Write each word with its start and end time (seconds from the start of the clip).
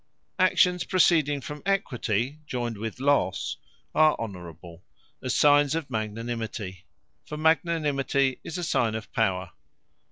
Actions 0.39 0.83
proceeding 0.83 1.41
from 1.41 1.61
Equity, 1.63 2.39
joyned 2.47 2.75
with 2.75 2.97
losse, 2.99 3.57
are 3.93 4.15
Honourable; 4.17 4.83
as 5.21 5.35
signes 5.35 5.75
of 5.75 5.91
Magnanimity: 5.91 6.85
for 7.23 7.37
Magnanimity 7.37 8.39
is 8.43 8.57
a 8.57 8.63
signe 8.63 8.95
of 8.95 9.13
Power. 9.13 9.51